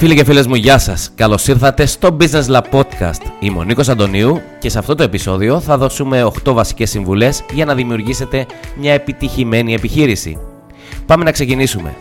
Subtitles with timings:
[0.00, 1.10] Φίλοι και φίλες μου, γεια σας.
[1.14, 3.22] Καλώς ήρθατε στο Business Lab Podcast.
[3.40, 7.64] Είμαι ο Νίκος Αντωνίου και σε αυτό το επεισόδιο θα δώσουμε 8 βασικές συμβουλές για
[7.64, 10.38] να δημιουργήσετε μια επιτυχημένη επιχείρηση.
[11.06, 11.94] Πάμε να ξεκινήσουμε.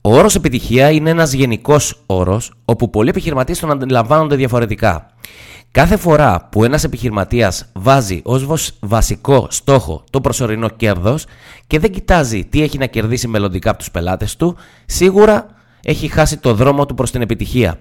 [0.00, 5.10] Ο όρος επιτυχία είναι ένας γενικός όρος όπου πολλοί επιχειρηματίες τον αντιλαμβάνονται διαφορετικά.
[5.76, 11.26] Κάθε φορά που ένας επιχειρηματίας βάζει ως βασικό στόχο το προσωρινό κέρδος
[11.66, 15.46] και δεν κοιτάζει τι έχει να κερδίσει μελλοντικά από τους πελάτες του, σίγουρα
[15.82, 17.78] έχει χάσει το δρόμο του προς την επιτυχία.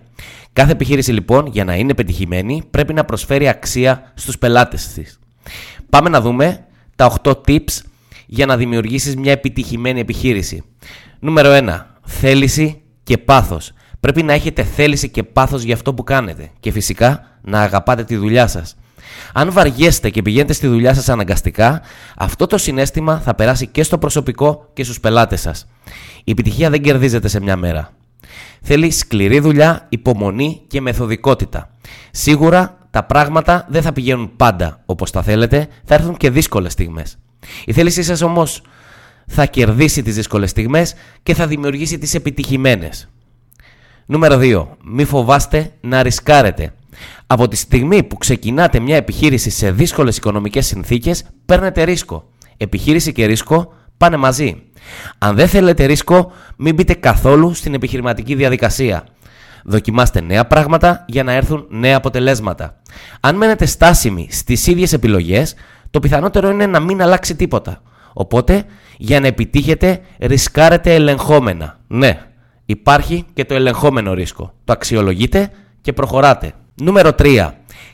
[0.53, 5.19] Κάθε επιχείρηση λοιπόν για να είναι πετυχημένη πρέπει να προσφέρει αξία στους πελάτες της.
[5.89, 7.81] Πάμε να δούμε τα 8 tips
[8.25, 10.63] για να δημιουργήσεις μια επιτυχημένη επιχείρηση.
[11.19, 11.85] Νούμερο 1.
[12.03, 13.71] Θέληση και πάθος.
[14.05, 18.15] Πρέπει να έχετε θέληση και πάθος για αυτό που κάνετε και φυσικά να αγαπάτε τη
[18.15, 18.75] δουλειά σας.
[19.33, 21.81] Αν βαριέστε και πηγαίνετε στη δουλειά σας αναγκαστικά,
[22.17, 25.67] αυτό το συνέστημα θα περάσει και στο προσωπικό και στους πελάτες σας.
[26.23, 27.91] Η επιτυχία δεν κερδίζεται σε μια μέρα.
[28.61, 31.69] Θέλει σκληρή δουλειά, υπομονή και μεθοδικότητα.
[32.11, 37.17] Σίγουρα τα πράγματα δεν θα πηγαίνουν πάντα όπως τα θέλετε, θα έρθουν και δύσκολες στιγμές.
[37.65, 38.61] Η θέλησή σας όμως
[39.27, 43.09] θα κερδίσει τις δύσκολες στιγμές και θα δημιουργήσει τις επιτυχημένες.
[44.05, 44.67] Νούμερο 2.
[44.83, 46.73] Μη φοβάστε να ρισκάρετε.
[47.27, 52.29] Από τη στιγμή που ξεκινάτε μια επιχείρηση σε δύσκολες οικονομικές συνθήκες, παίρνετε ρίσκο.
[52.57, 54.61] Επιχείρηση και ρίσκο πάνε μαζί.
[55.17, 59.03] Αν δεν θέλετε ρίσκο, μην μπείτε καθόλου στην επιχειρηματική διαδικασία.
[59.63, 62.81] Δοκιμάστε νέα πράγματα για να έρθουν νέα αποτελέσματα.
[63.19, 65.55] Αν μένετε στάσιμοι στις ίδιες επιλογές,
[65.89, 67.81] το πιθανότερο είναι να μην αλλάξει τίποτα.
[68.13, 68.63] Οπότε,
[68.97, 71.79] για να επιτύχετε, ρισκάρετε ελεγχόμενα.
[71.87, 72.24] Ναι,
[72.65, 74.53] υπάρχει και το ελεγχόμενο ρίσκο.
[74.63, 76.53] Το αξιολογείτε και προχωράτε.
[76.81, 77.51] Νούμερο 3.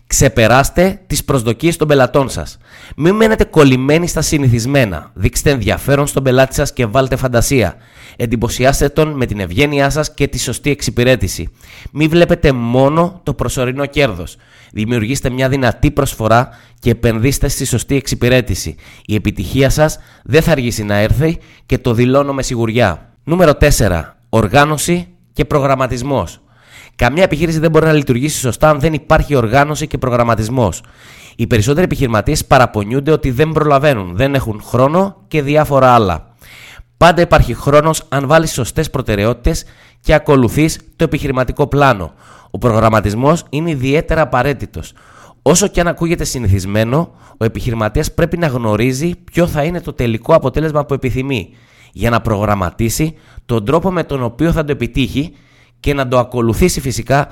[0.08, 2.58] Ξεπεράστε τις προσδοκίες των πελατών σας.
[2.96, 5.12] Μην μένετε κολλημένοι στα συνηθισμένα.
[5.14, 7.76] Δείξτε ενδιαφέρον στον πελάτη σας και βάλτε φαντασία.
[8.16, 11.50] Εντυπωσιάστε τον με την ευγένειά σας και τη σωστή εξυπηρέτηση.
[11.92, 14.38] Μην βλέπετε μόνο το προσωρινό κέρδος.
[14.72, 18.76] Δημιουργήστε μια δυνατή προσφορά και επενδύστε στη σωστή εξυπηρέτηση.
[19.06, 23.14] Η επιτυχία σας δεν θα αργήσει να έρθει και το δηλώνω με σιγουριά.
[23.24, 24.21] Νούμερο 4.
[24.34, 26.42] Οργάνωση και προγραμματισμός.
[26.96, 30.84] Καμία επιχείρηση δεν μπορεί να λειτουργήσει σωστά αν δεν υπάρχει οργάνωση και προγραμματισμός.
[31.36, 36.36] Οι περισσότεροι επιχειρηματίες παραπονιούνται ότι δεν προλαβαίνουν, δεν έχουν χρόνο και διάφορα άλλα.
[36.98, 39.64] Πάντα υπάρχει χρόνος αν βάλεις σωστές προτεραιότητες
[40.00, 42.14] και ακολουθείς το επιχειρηματικό πλάνο.
[42.52, 44.94] Ο προγραμματισμός είναι ιδιαίτερα απαραίτητος.
[45.42, 50.34] Όσο και αν ακούγεται συνηθισμένο, ο επιχειρηματίας πρέπει να γνωρίζει ποιο θα είναι το τελικό
[50.34, 51.50] αποτέλεσμα που επιθυμεί,
[51.92, 53.16] για να προγραμματίσει
[53.46, 55.34] τον τρόπο με τον οποίο θα το επιτύχει
[55.80, 57.28] και να το ακολουθήσει φυσικά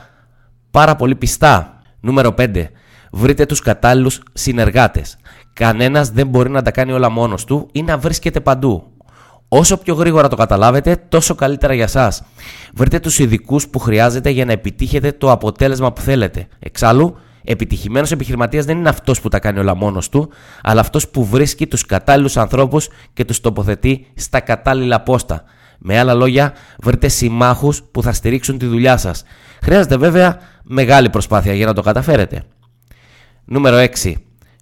[0.72, 1.81] πάρα πολύ πιστά.
[2.00, 2.66] Νούμερο 5.
[3.12, 5.18] Βρείτε τους κατάλληλους συνεργάτες.
[5.53, 8.84] Κανένας δεν μπορεί να τα κάνει όλα μόνος του ή να βρίσκεται παντού.
[9.47, 12.24] Όσο πιο γρήγορα το καταλάβετε, τόσο καλύτερα για σας.
[12.74, 16.47] Βρείτε τους ειδικούς που χρειάζεται για να επιτύχετε το αποτέλεσμα που θέλετε.
[16.59, 17.18] Εξάλλου,
[17.52, 20.30] επιτυχημένος επιχειρηματίας δεν είναι αυτός που τα κάνει όλα μόνος του,
[20.62, 25.44] αλλά αυτός που βρίσκει τους κατάλληλους ανθρώπους και τους τοποθετεί στα κατάλληλα πόστα.
[25.78, 29.24] Με άλλα λόγια, βρείτε συμμάχους που θα στηρίξουν τη δουλειά σας.
[29.62, 32.44] Χρειάζεται βέβαια μεγάλη προσπάθεια για να το καταφέρετε.
[33.46, 34.14] Νούμερο 6.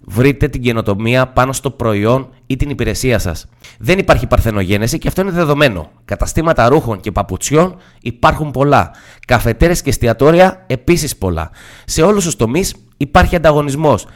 [0.04, 3.46] Βρείτε την καινοτομία πάνω στο προϊόν ή την υπηρεσία σας.
[3.78, 5.90] Δεν υπάρχει παρθενογένεση και αυτό είναι δεδομένο.
[6.04, 8.90] Καταστήματα ρούχων και παπουτσιών υπάρχουν πολλά.
[9.26, 11.50] Καφετέρες και εστιατόρια επίσης πολλά.
[11.84, 14.06] Σε όλους τους τομείς υπάρχει ανταγωνισμός.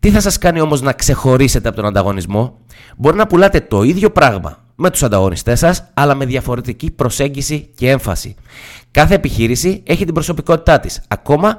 [0.00, 2.58] Τι θα σας κάνει όμως να ξεχωρίσετε από τον ανταγωνισμό,
[2.96, 7.90] Μπορεί να πουλάτε το ίδιο πράγμα με τους ανταγωνιστές σας, αλλά με διαφορετική προσέγγιση και
[7.90, 8.34] έμφαση.
[8.90, 11.56] Κάθε επιχείρηση έχει την προσωπικότητά της, ακόμα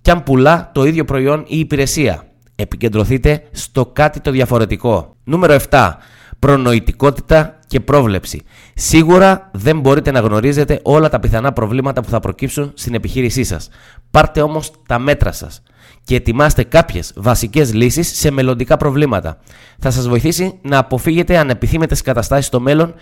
[0.00, 2.26] κι αν πουλά το ίδιο προϊόν ή υπηρεσία.
[2.56, 5.16] Επικεντρωθείτε στο κάτι το διαφορετικό.
[5.24, 5.92] Νούμερο 7.
[6.38, 8.42] Προνοητικότητα και πρόβλεψη.
[8.74, 13.68] Σίγουρα δεν μπορείτε να γνωρίζετε όλα τα πιθανά προβλήματα που θα προκύψουν στην επιχείρησή σας.
[14.10, 15.62] Πάρτε όμως τα μέτρα σας
[16.04, 19.38] και ετοιμάστε κάποιες βασικές λύσεις σε μελλοντικά προβλήματα.
[19.78, 22.94] Θα σας βοηθήσει να αποφύγετε ανεπιθύμητες καταστάσεις στο μέλλον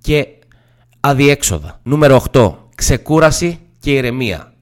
[0.00, 0.26] και
[1.00, 1.80] αδιέξοδα.
[1.82, 2.54] Νούμερο 8.
[2.74, 4.53] Ξεκούραση και ηρεμία.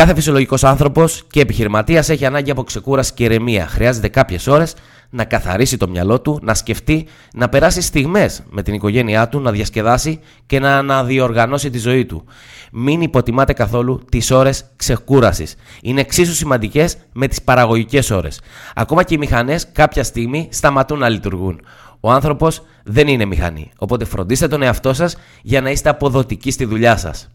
[0.00, 3.66] Κάθε φυσιολογικός άνθρωπος και επιχειρηματίας έχει ανάγκη από ξεκούραση και ηρεμία.
[3.66, 4.74] Χρειάζεται κάποιες ώρες
[5.10, 9.50] να καθαρίσει το μυαλό του, να σκεφτεί, να περάσει στιγμές με την οικογένειά του, να
[9.50, 12.24] διασκεδάσει και να αναδιοργανώσει τη ζωή του.
[12.72, 15.54] Μην υποτιμάτε καθόλου τις ώρες ξεκούρασης.
[15.82, 18.40] Είναι εξίσου σημαντικές με τις παραγωγικές ώρες.
[18.74, 21.60] Ακόμα και οι μηχανές κάποια στιγμή σταματούν να λειτουργούν.
[22.00, 23.70] Ο άνθρωπος δεν είναι μηχανή.
[23.78, 27.30] Οπότε φροντίστε τον εαυτό σας για να είστε αποδοτικοί στη δουλειά σας.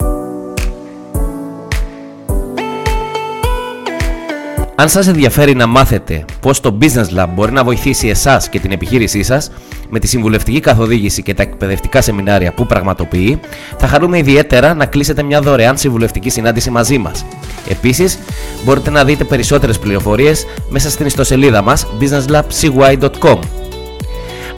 [4.77, 8.71] Αν σας ενδιαφέρει να μάθετε πώς το Business Lab μπορεί να βοηθήσει εσάς και την
[8.71, 9.51] επιχείρησή σας
[9.89, 13.39] με τη συμβουλευτική καθοδήγηση και τα εκπαιδευτικά σεμινάρια που πραγματοποιεί,
[13.77, 17.25] θα χαρούμε ιδιαίτερα να κλείσετε μια δωρεάν συμβουλευτική συνάντηση μαζί μας.
[17.69, 18.19] Επίσης,
[18.63, 23.39] μπορείτε να δείτε περισσότερες πληροφορίες μέσα στην ιστοσελίδα μας businesslabcy.com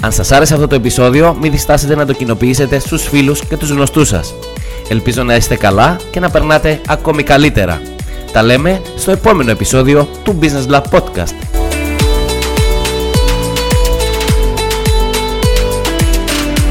[0.01, 3.69] Αν σας άρεσε αυτό το επεισόδιο, μην διστάσετε να το κοινοποιήσετε στους φίλους και τους
[3.69, 4.33] γνωστούς σας.
[4.89, 7.81] Ελπίζω να είστε καλά και να περνάτε ακόμη καλύτερα.
[8.31, 11.56] Τα λέμε στο επόμενο επεισόδιο του Business Lab Podcast.